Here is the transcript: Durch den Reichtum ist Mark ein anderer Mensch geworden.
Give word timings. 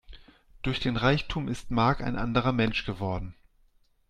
Durch 0.63 0.79
den 0.79 0.97
Reichtum 0.97 1.47
ist 1.47 1.69
Mark 1.69 2.01
ein 2.01 2.15
anderer 2.15 2.53
Mensch 2.53 2.85
geworden. 2.87 3.35